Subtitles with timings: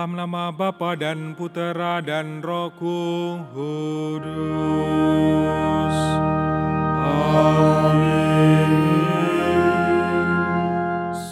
[0.00, 3.44] dalam nama Bapa dan Putera dan Roh Kudus.
[7.04, 8.72] Amin.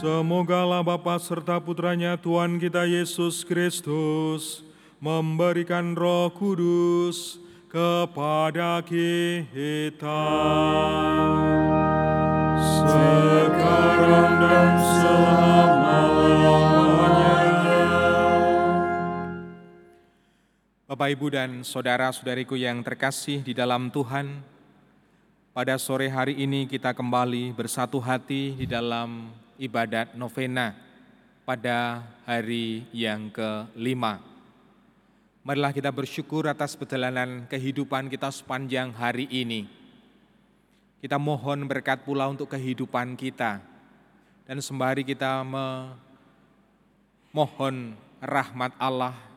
[0.05, 4.61] Semogalah Bapa serta Putranya Tuhan kita Yesus Kristus
[5.01, 7.41] memberikan Roh Kudus
[7.73, 10.29] kepada kita
[12.85, 17.48] sekarang dan selama-lamanya.
[20.99, 24.43] Bapak, Ibu, dan saudara-saudariku yang terkasih di dalam Tuhan,
[25.55, 29.31] pada sore hari ini kita kembali bersatu hati di dalam
[29.63, 30.75] ibadat novena
[31.47, 34.19] pada hari yang kelima.
[35.47, 39.71] Marilah kita bersyukur atas perjalanan kehidupan kita sepanjang hari ini.
[40.99, 43.63] Kita mohon berkat pula untuk kehidupan kita.
[44.51, 45.47] Dan sembari kita
[47.31, 49.28] memohon rahmat Allah,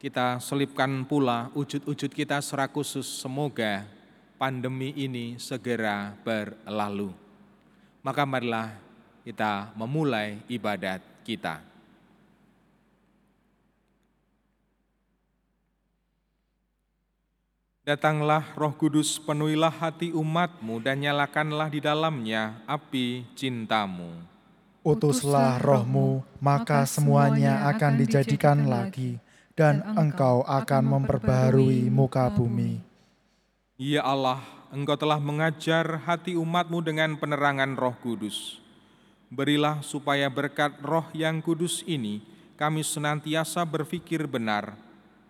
[0.00, 3.84] kita selipkan pula wujud-wujud kita secara khusus semoga
[4.40, 7.12] pandemi ini segera berlalu.
[8.00, 8.72] Maka marilah
[9.20, 11.60] kita memulai ibadat kita.
[17.84, 24.16] Datanglah roh kudus penuhilah hati umatmu dan nyalakanlah di dalamnya api cintamu.
[24.80, 29.20] Utuslah rohmu, maka semuanya akan dijadikan lagi,
[29.60, 32.80] dan engkau akan memperbaharui muka bumi.
[33.76, 34.40] Ya Allah,
[34.70, 38.62] Engkau telah mengajar hati umatmu dengan penerangan roh kudus.
[39.26, 42.22] Berilah supaya berkat roh yang kudus ini,
[42.54, 44.78] kami senantiasa berpikir benar,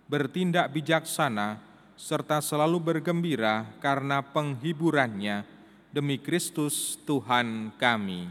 [0.04, 1.56] bertindak bijaksana,
[1.96, 5.42] serta selalu bergembira karena penghiburannya
[5.88, 8.28] demi Kristus Tuhan kami.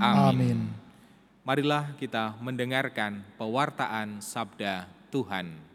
[0.00, 0.58] Amin.
[1.44, 5.66] Marilah kita mendengarkan pewartaan sabda Tuhan.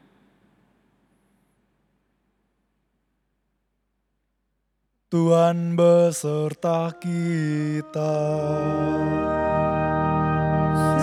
[5.11, 8.15] Tuhan beserta kita.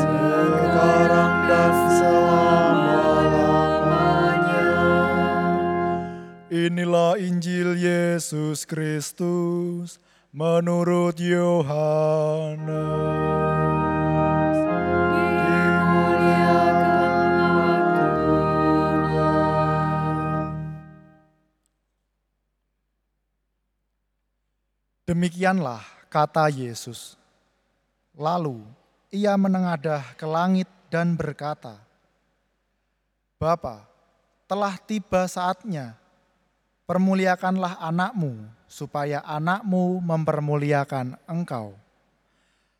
[0.01, 4.73] Sekarang dan selama-lamanya.
[6.49, 10.01] Inilah Injil Yesus Kristus
[10.33, 12.89] menurut Yohanes.
[25.09, 25.81] Demikianlah
[26.13, 27.17] kata Yesus.
[28.13, 28.61] Lalu
[29.09, 31.81] ia menengadah ke langit dan berkata,
[33.41, 33.89] Bapa,
[34.45, 35.97] telah tiba saatnya,
[36.85, 41.73] permuliakanlah anakmu, supaya anakmu mempermuliakan engkau.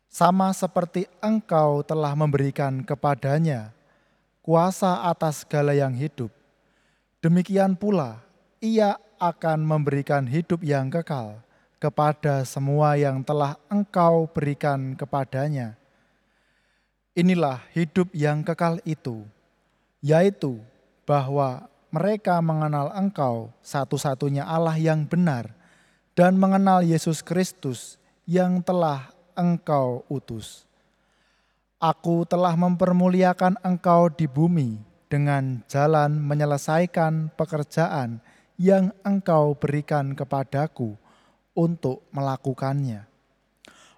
[0.05, 3.73] Sama seperti engkau telah memberikan kepadanya
[4.45, 6.29] kuasa atas segala yang hidup,
[7.25, 8.21] demikian pula
[8.61, 11.41] ia akan memberikan hidup yang kekal
[11.79, 15.79] kepada semua yang telah engkau berikan kepadanya.
[17.15, 19.23] Inilah hidup yang kekal itu,
[20.03, 20.59] yaitu
[21.07, 25.49] bahwa mereka mengenal engkau satu-satunya Allah yang benar
[26.13, 27.97] dan mengenal Yesus Kristus
[28.27, 30.67] yang telah engkau utus.
[31.79, 38.19] Aku telah mempermuliakan engkau di bumi dengan jalan menyelesaikan pekerjaan
[38.59, 40.99] yang engkau berikan kepadaku
[41.53, 43.05] untuk melakukannya.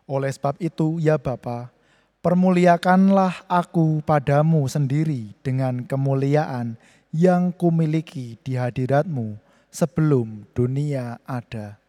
[0.09, 1.71] Oleh sebab itu, ya Bapa,
[2.19, 6.75] permuliakanlah aku padamu sendiri dengan kemuliaan
[7.11, 9.39] yang kumiliki di hadiratmu
[9.71, 11.79] sebelum dunia ada.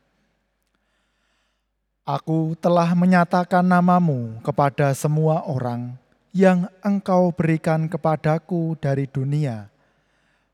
[2.03, 5.95] Aku telah menyatakan namamu kepada semua orang
[6.35, 9.71] yang engkau berikan kepadaku dari dunia.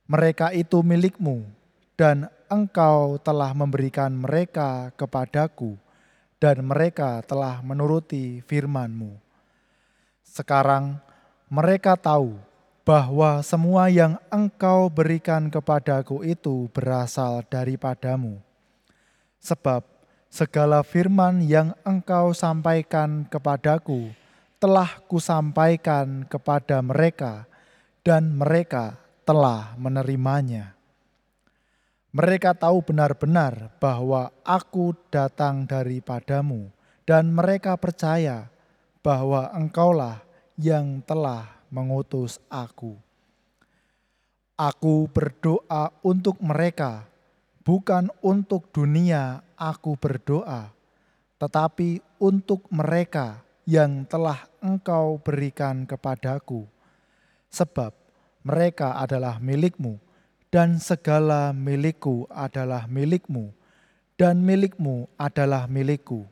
[0.05, 1.49] Mereka itu milikmu
[1.97, 5.77] dan engkau telah memberikan mereka kepadaku
[6.41, 9.21] dan mereka telah menuruti firman-Mu.
[10.25, 11.01] Sekarang
[11.53, 12.41] mereka tahu
[12.89, 18.41] bahwa semua yang engkau berikan kepadaku itu berasal daripadamu.
[19.45, 19.85] Sebab
[20.33, 24.09] segala firman yang engkau sampaikan kepadaku
[24.57, 27.45] telah kusampaikan kepada mereka
[28.01, 28.97] dan mereka
[29.29, 30.78] telah menerimanya.
[32.09, 36.73] Mereka tahu benar-benar bahwa aku datang daripadamu
[37.05, 38.49] dan mereka percaya
[39.05, 40.25] bahwa engkaulah
[40.57, 42.97] yang telah mengutus aku.
[44.57, 47.05] Aku berdoa untuk mereka,
[47.61, 50.73] bukan untuk dunia aku berdoa,
[51.37, 56.65] tetapi untuk mereka yang telah engkau berikan kepadaku.
[57.53, 57.93] Sebab
[58.43, 60.01] mereka adalah milikmu,
[60.49, 63.53] dan segala milikku adalah milikmu,
[64.17, 66.25] dan milikmu adalah milikku.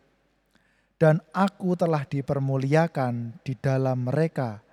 [0.96, 4.64] Dan aku telah dipermuliakan di dalam mereka,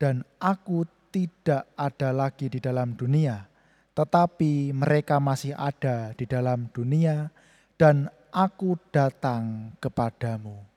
[0.00, 3.44] dan aku tidak ada lagi di dalam dunia,
[3.92, 7.28] tetapi mereka masih ada di dalam dunia,
[7.76, 10.69] dan aku datang kepadamu.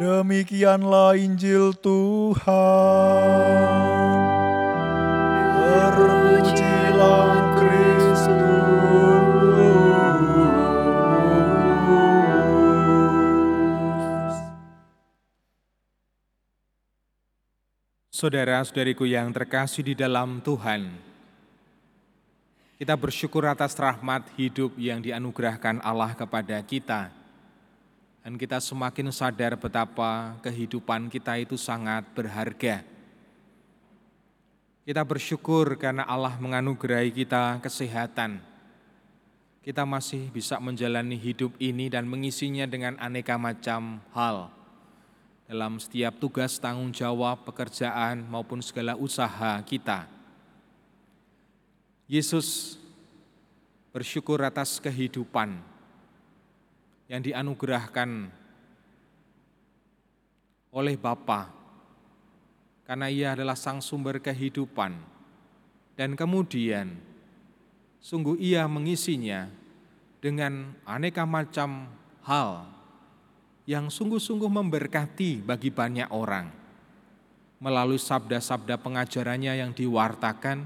[0.00, 2.40] Demikianlah Injil Tuhan.
[5.60, 7.28] Terpujilah
[7.60, 8.32] Kristus.
[18.08, 20.88] Saudara-saudariku yang terkasih di dalam Tuhan,
[22.80, 27.21] kita bersyukur atas rahmat hidup yang dianugerahkan Allah kepada kita
[28.22, 32.86] dan kita semakin sadar betapa kehidupan kita itu sangat berharga.
[34.86, 38.38] Kita bersyukur karena Allah menganugerahi kita kesehatan.
[39.62, 44.50] Kita masih bisa menjalani hidup ini dan mengisinya dengan aneka macam hal.
[45.46, 50.06] Dalam setiap tugas tanggung jawab, pekerjaan maupun segala usaha kita.
[52.10, 52.78] Yesus
[53.94, 55.71] bersyukur atas kehidupan
[57.12, 58.32] yang dianugerahkan
[60.72, 61.52] oleh Bapa.
[62.88, 64.96] Karena ia adalah sang sumber kehidupan.
[65.92, 66.96] Dan kemudian
[68.00, 69.44] sungguh ia mengisinya
[70.24, 71.84] dengan aneka macam
[72.24, 72.64] hal
[73.68, 76.48] yang sungguh-sungguh memberkati bagi banyak orang.
[77.60, 80.64] Melalui sabda-sabda pengajarannya yang diwartakan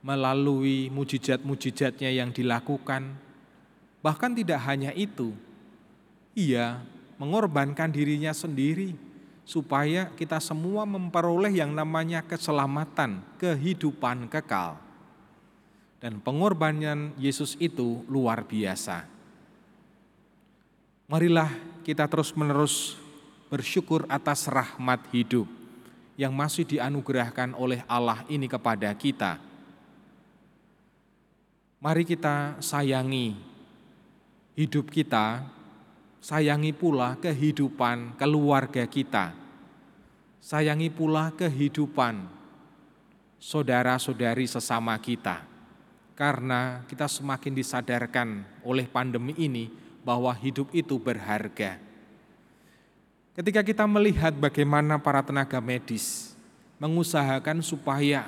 [0.00, 3.18] melalui mujizat-mujizatnya yang dilakukan
[4.00, 5.34] bahkan tidak hanya itu
[6.36, 6.84] ia
[7.16, 8.92] mengorbankan dirinya sendiri
[9.48, 14.76] supaya kita semua memperoleh yang namanya keselamatan, kehidupan kekal.
[15.96, 19.08] Dan pengorbanan Yesus itu luar biasa.
[21.08, 21.48] Marilah
[21.88, 23.00] kita terus-menerus
[23.48, 25.48] bersyukur atas rahmat hidup
[26.20, 29.40] yang masih dianugerahkan oleh Allah ini kepada kita.
[31.80, 33.38] Mari kita sayangi
[34.58, 35.55] hidup kita
[36.26, 39.30] sayangi pula kehidupan keluarga kita,
[40.42, 42.26] sayangi pula kehidupan
[43.38, 45.46] saudara-saudari sesama kita,
[46.18, 49.70] karena kita semakin disadarkan oleh pandemi ini
[50.02, 51.78] bahwa hidup itu berharga.
[53.38, 56.34] Ketika kita melihat bagaimana para tenaga medis
[56.82, 58.26] mengusahakan supaya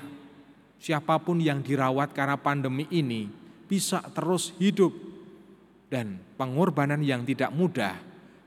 [0.78, 3.26] siapa pun yang dirawat karena pandemi ini
[3.67, 4.95] bisa terus hidup
[5.88, 7.97] dan pengorbanan yang tidak mudah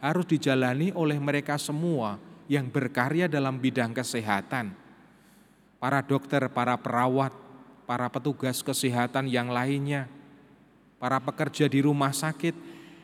[0.01, 2.17] harus dijalani oleh mereka semua
[2.49, 4.73] yang berkarya dalam bidang kesehatan.
[5.81, 7.33] Para dokter, para perawat,
[7.89, 10.05] para petugas kesehatan yang lainnya,
[11.01, 12.53] para pekerja di rumah sakit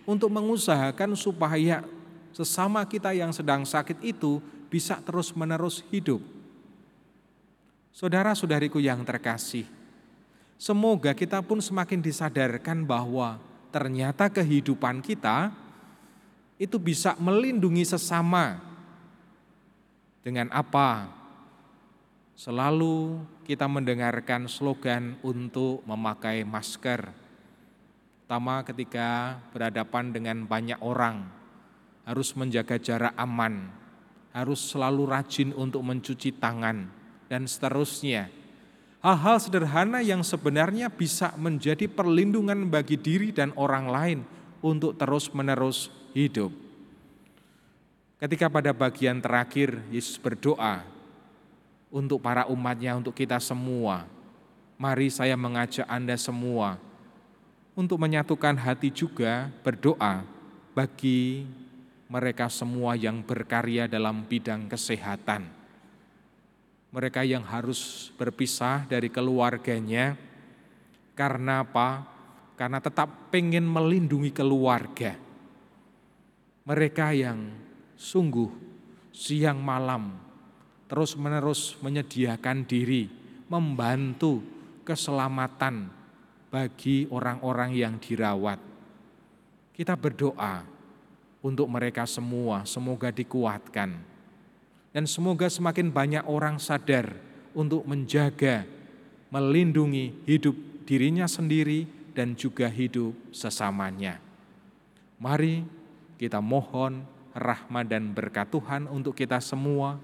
[0.06, 1.82] untuk mengusahakan supaya
[2.30, 4.38] sesama kita yang sedang sakit itu
[4.70, 6.22] bisa terus-menerus hidup.
[7.98, 9.66] Saudara-saudariku yang terkasih,
[10.54, 15.52] semoga kita pun semakin disadarkan bahwa ternyata kehidupan kita
[16.58, 18.58] itu bisa melindungi sesama.
[20.26, 21.08] Dengan apa?
[22.38, 27.10] Selalu kita mendengarkan slogan untuk memakai masker.
[28.28, 31.32] Pertama ketika berhadapan dengan banyak orang,
[32.04, 33.72] harus menjaga jarak aman,
[34.36, 36.92] harus selalu rajin untuk mencuci tangan,
[37.32, 38.28] dan seterusnya
[39.08, 44.20] hal-hal sederhana yang sebenarnya bisa menjadi perlindungan bagi diri dan orang lain
[44.60, 46.52] untuk terus-menerus hidup.
[48.20, 50.84] Ketika pada bagian terakhir Yesus berdoa
[51.88, 54.04] untuk para umatnya, untuk kita semua,
[54.76, 56.76] mari saya mengajak Anda semua
[57.80, 60.28] untuk menyatukan hati juga berdoa
[60.76, 61.48] bagi
[62.12, 65.57] mereka semua yang berkarya dalam bidang kesehatan
[66.92, 70.16] mereka yang harus berpisah dari keluarganya.
[71.18, 72.06] Karena apa?
[72.56, 75.14] Karena tetap pengen melindungi keluarga.
[76.68, 77.54] Mereka yang
[77.98, 78.50] sungguh
[79.12, 80.14] siang malam
[80.88, 83.12] terus-menerus menyediakan diri,
[83.52, 84.40] membantu
[84.88, 85.92] keselamatan
[86.48, 88.60] bagi orang-orang yang dirawat.
[89.76, 90.64] Kita berdoa
[91.44, 94.17] untuk mereka semua, semoga dikuatkan
[94.98, 97.14] dan semoga semakin banyak orang sadar
[97.54, 98.66] untuk menjaga,
[99.30, 100.58] melindungi hidup
[100.90, 101.86] dirinya sendiri
[102.18, 104.18] dan juga hidup sesamanya.
[105.22, 105.62] Mari
[106.18, 110.02] kita mohon rahmat dan berkat Tuhan untuk kita semua,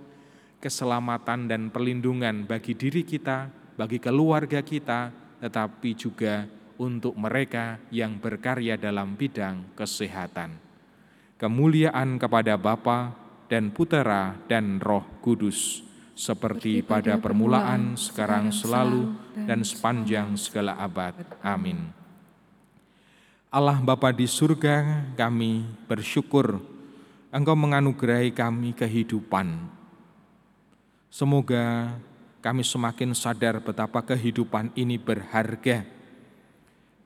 [0.61, 5.09] keselamatan dan perlindungan bagi diri kita, bagi keluarga kita,
[5.41, 6.45] tetapi juga
[6.77, 10.53] untuk mereka yang berkarya dalam bidang kesehatan.
[11.41, 13.22] Kemuliaan kepada Bapa
[13.53, 15.85] dan Putera dan Roh Kudus,
[16.17, 19.13] seperti pada permulaan, sekarang, selalu,
[19.45, 21.13] dan sepanjang segala abad.
[21.45, 21.93] Amin.
[23.53, 26.57] Allah Bapa di surga, kami bersyukur
[27.29, 29.69] Engkau menganugerahi kami kehidupan.
[31.13, 31.93] Semoga
[32.41, 35.85] kami semakin sadar betapa kehidupan ini berharga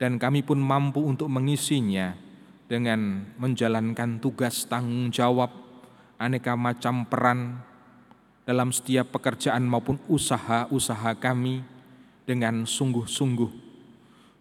[0.00, 2.16] dan kami pun mampu untuk mengisinya
[2.68, 5.67] dengan menjalankan tugas tanggung jawab
[6.18, 7.62] aneka macam peran
[8.42, 11.62] dalam setiap pekerjaan maupun usaha-usaha kami
[12.26, 13.70] dengan sungguh-sungguh.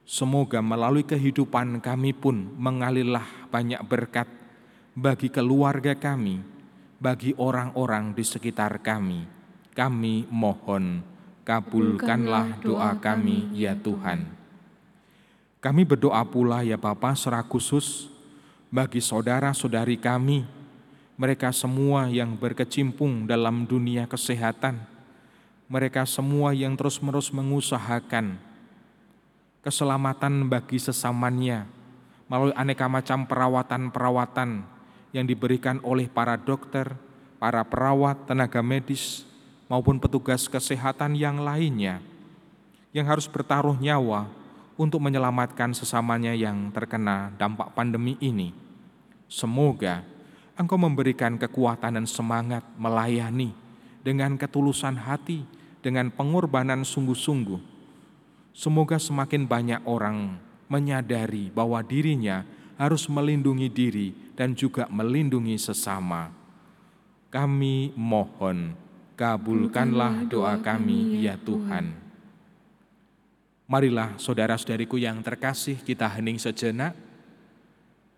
[0.07, 4.27] Semoga melalui kehidupan kami pun mengalirlah banyak berkat
[4.97, 6.41] bagi keluarga kami,
[6.97, 9.27] bagi orang-orang di sekitar kami.
[9.77, 11.05] Kami mohon,
[11.45, 14.25] kabulkanlah doa kami ya Tuhan.
[15.59, 18.07] Kami berdoa pula ya Bapa secara khusus
[18.71, 20.47] bagi saudara-saudari kami,
[21.17, 24.77] mereka semua yang berkecimpung dalam dunia kesehatan,
[25.65, 28.37] mereka semua yang terus-menerus mengusahakan
[29.65, 31.67] keselamatan bagi sesamanya
[32.29, 34.63] melalui aneka macam perawatan-perawatan
[35.11, 36.93] yang diberikan oleh para dokter,
[37.41, 39.25] para perawat, tenaga medis,
[39.67, 41.99] maupun petugas kesehatan yang lainnya
[42.95, 44.29] yang harus bertaruh nyawa
[44.79, 48.55] untuk menyelamatkan sesamanya yang terkena dampak pandemi ini.
[49.27, 50.05] Semoga
[50.57, 53.53] Engkau memberikan kekuatan dan semangat melayani
[54.01, 55.45] dengan ketulusan hati,
[55.85, 57.61] dengan pengorbanan sungguh-sungguh.
[58.57, 62.41] Semoga semakin banyak orang menyadari bahwa dirinya
[62.75, 66.33] harus melindungi diri dan juga melindungi sesama.
[67.29, 68.73] Kami mohon,
[69.13, 71.93] kabulkanlah doa kami ya Tuhan.
[73.67, 76.95] Marilah saudara-saudariku yang terkasih kita hening sejenak.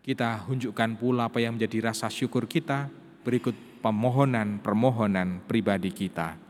[0.10, 2.90] Kita tunjukkan pula apa yang menjadi rasa syukur kita
[3.22, 3.54] berikut
[3.86, 6.49] permohonan-permohonan pribadi kita.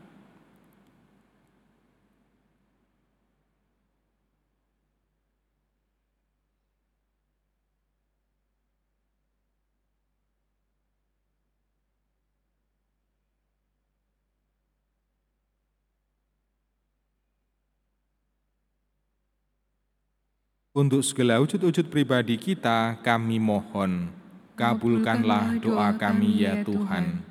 [20.70, 24.06] Untuk segala wujud-wujud pribadi kita, kami mohon,
[24.54, 27.26] kabulkanlah doa kami ya Tuhan.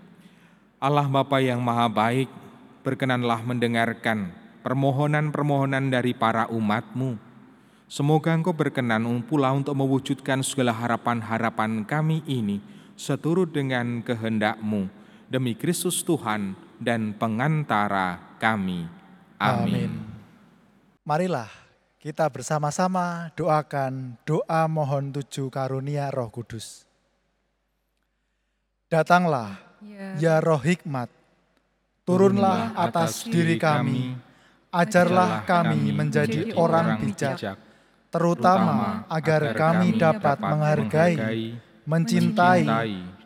[0.75, 2.27] Allah Bapa yang Maha Baik,
[2.83, 7.15] berkenanlah mendengarkan permohonan-permohonan dari para umatmu.
[7.87, 12.59] Semoga Engkau berkenan pula untuk mewujudkan segala harapan-harapan kami ini
[12.99, 14.91] seturut dengan kehendakmu
[15.31, 18.83] demi Kristus Tuhan dan pengantara kami.
[19.39, 19.63] Amin.
[19.63, 19.91] Amin.
[21.07, 21.68] Marilah
[21.99, 26.87] kita bersama-sama doakan doa mohon tujuh karunia roh kudus.
[28.87, 31.11] Datanglah, ya, ya roh hikmat,
[32.07, 34.15] turunlah atas diri kami,
[34.71, 37.59] ajarlah kami menjadi orang bijak,
[38.07, 42.63] terutama agar kami dapat menghargai, mencintai,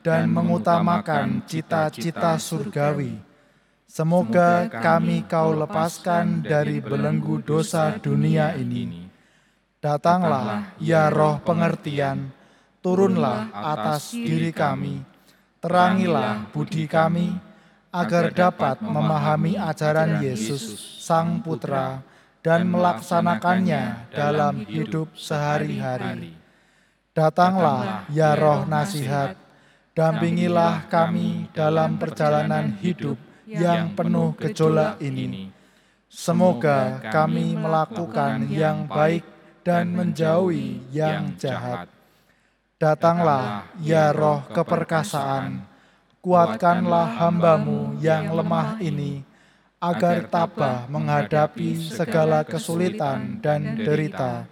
[0.01, 3.32] dan mengutamakan cita-cita surgawi
[3.93, 9.05] Semoga kami kau lepaskan dari belenggu dosa dunia ini.
[9.77, 12.33] Datanglah, ya roh pengertian,
[12.81, 14.97] turunlah atas diri kami,
[15.61, 17.37] terangilah budi kami,
[17.93, 22.01] agar dapat memahami ajaran Yesus, Sang Putra,
[22.41, 26.33] dan melaksanakannya dalam hidup sehari-hari.
[27.13, 29.37] Datanglah, ya roh nasihat,
[29.93, 35.53] dampingilah kami dalam perjalanan hidup yang penuh gejolak ini.
[36.13, 39.25] Semoga kami melakukan yang baik
[39.65, 41.89] dan menjauhi yang jahat.
[42.77, 45.65] Datanglah, ya roh keperkasaan,
[46.21, 49.25] kuatkanlah hambamu yang lemah ini,
[49.81, 54.45] agar tabah menghadapi segala kesulitan dan derita.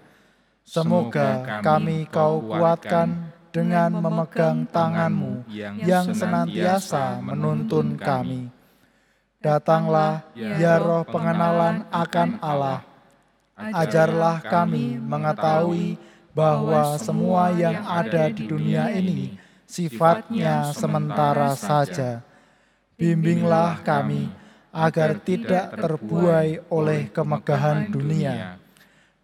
[0.66, 5.44] Semoga kami kau kuatkan dengan memegang tanganmu
[5.84, 8.61] yang senantiasa menuntun kami
[9.42, 12.86] Datanglah, ya roh pengenalan akan Allah.
[13.58, 15.98] Ajarlah kami mengetahui
[16.30, 19.34] bahwa semua yang ada di dunia ini
[19.66, 22.22] sifatnya sementara saja.
[23.02, 24.30] Bimbinglah kami
[24.70, 28.62] agar tidak terbuai oleh kemegahan dunia.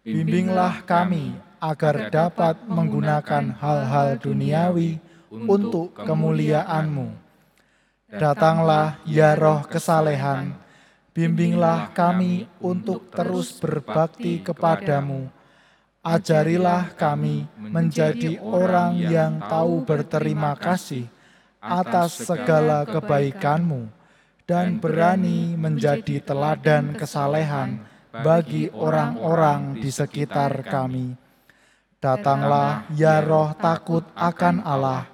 [0.02, 4.98] Bimbinglah kami agar dapat menggunakan hal-hal duniawi
[5.30, 7.27] untuk kemuliaan-Mu
[8.08, 10.56] Datanglah ya roh kesalehan,
[11.12, 15.28] bimbinglah kami untuk terus berbakti kepadamu.
[16.00, 21.04] Ajarilah kami menjadi orang yang tahu berterima kasih
[21.60, 23.92] atas segala kebaikanmu
[24.48, 31.12] dan berani menjadi teladan kesalehan bagi orang-orang di sekitar kami.
[32.00, 35.04] Datanglah ya roh takut akan Allah,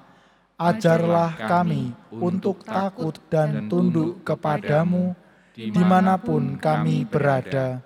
[0.55, 5.14] ajarlah kami untuk takut dan tunduk kepadamu
[5.55, 7.83] di mana pun kami berada.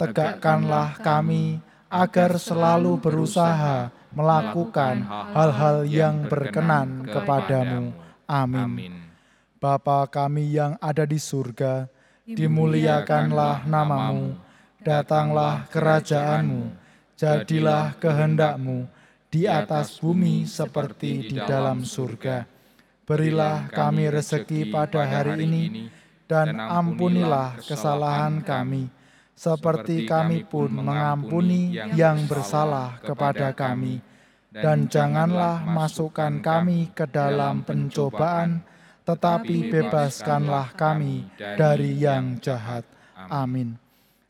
[0.00, 1.60] Tegakkanlah kami
[1.92, 5.04] agar selalu berusaha melakukan
[5.36, 7.92] hal-hal yang berkenan kepadamu.
[8.24, 9.10] Amin.
[9.60, 11.84] Bapa kami yang ada di surga,
[12.24, 14.40] dimuliakanlah namamu,
[14.80, 16.72] datanglah kerajaanmu,
[17.20, 18.88] jadilah kehendakmu
[19.30, 22.44] di atas bumi seperti di dalam surga.
[23.06, 25.86] Berilah kami rezeki pada hari ini,
[26.26, 28.90] dan ampunilah kesalahan kami,
[29.34, 34.02] seperti kami pun mengampuni yang bersalah kepada kami.
[34.50, 38.66] Dan janganlah masukkan kami ke dalam pencobaan,
[39.06, 42.82] tetapi bebaskanlah kami dari yang jahat.
[43.30, 43.78] Amin.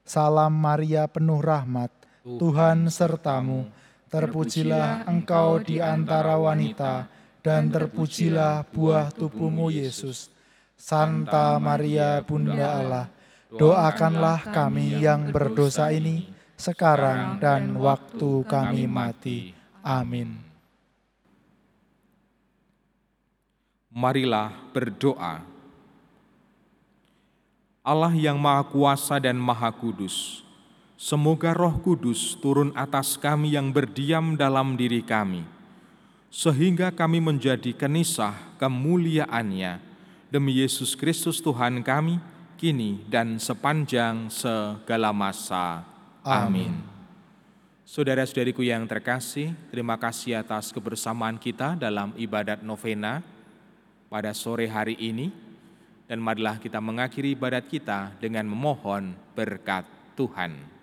[0.04, 1.88] Salam Maria penuh rahmat,
[2.24, 3.68] Tuhan sertamu,
[4.10, 7.08] terpujilah engkau di antara wanita,
[7.40, 10.28] dan terpujilah buah tubuhmu Yesus.
[10.76, 13.06] Santa Maria Bunda Allah,
[13.48, 19.56] doakanlah kami yang berdosa ini, sekarang dan waktu kami mati.
[19.80, 20.50] Amin.
[23.90, 25.42] marilah berdoa.
[27.82, 30.46] Allah yang Maha Kuasa dan Maha Kudus,
[31.00, 35.48] semoga Roh Kudus turun atas kami yang berdiam dalam diri kami,
[36.28, 39.80] sehingga kami menjadi kenisah kemuliaannya
[40.28, 42.20] demi Yesus Kristus Tuhan kami,
[42.60, 45.88] kini dan sepanjang segala masa.
[46.20, 46.76] Amin.
[47.88, 53.24] Saudara-saudariku yang terkasih, terima kasih atas kebersamaan kita dalam ibadat novena
[54.12, 55.32] pada sore hari ini
[56.06, 60.79] dan marilah kita mengakhiri ibadat kita dengan memohon berkat Tuhan.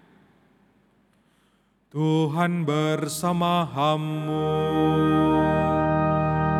[1.97, 3.89] Tuhan bersamamu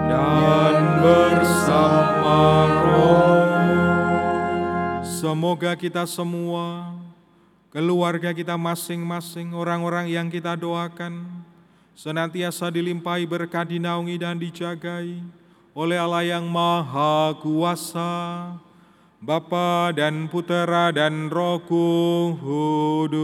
[0.10, 3.86] dan bersama rohmu.
[5.06, 6.90] Semoga kita semua,
[7.70, 11.30] keluarga kita masing-masing, orang-orang yang kita doakan,
[11.94, 15.22] senantiasa dilimpahi berkat dinaungi dan dijagai,
[15.78, 18.58] oleh Allah yang Maha Kuasa,
[19.18, 23.18] Bapa dan Putera dan Roh Kudus.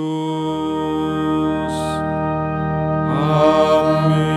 [3.14, 4.34] Amin.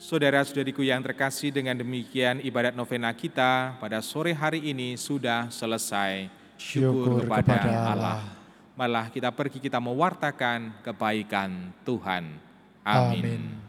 [0.00, 6.32] Saudara-saudariku yang terkasih dengan demikian ibadat novena kita pada sore hari ini sudah selesai.
[6.56, 8.24] Syukur kepada Allah.
[8.80, 12.32] Malah kita pergi kita mewartakan kebaikan Tuhan.
[12.80, 13.20] Amin.
[13.20, 13.63] Amin.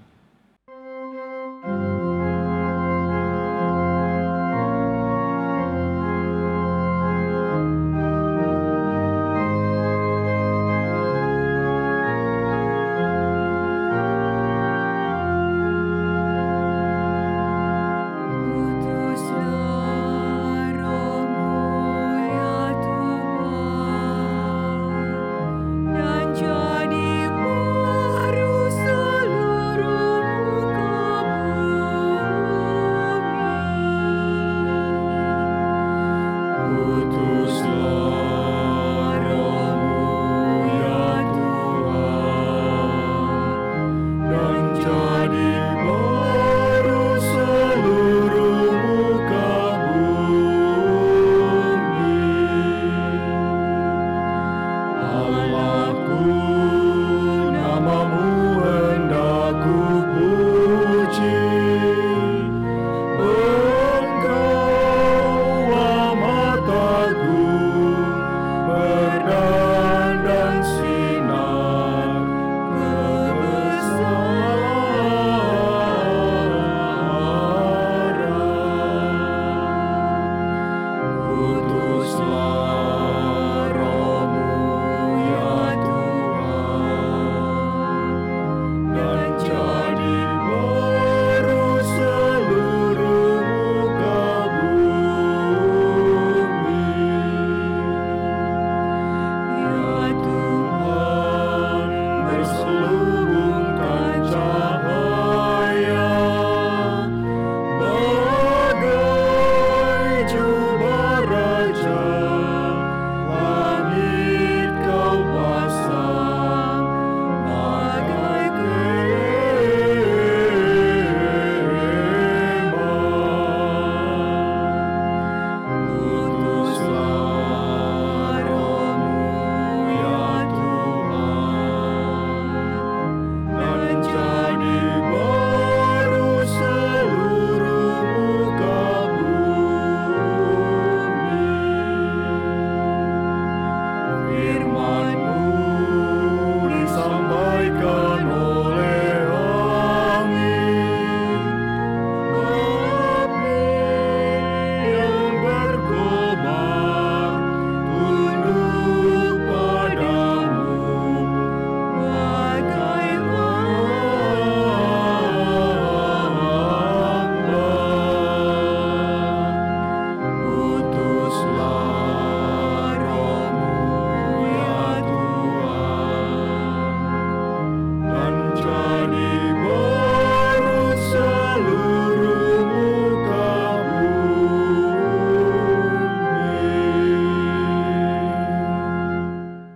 [144.76, 145.15] One.